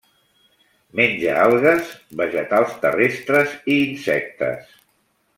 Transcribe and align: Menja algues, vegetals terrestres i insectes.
Menja 0.99 1.33
algues, 1.41 1.91
vegetals 2.21 2.73
terrestres 2.85 3.53
i 3.75 3.79
insectes. 3.91 4.73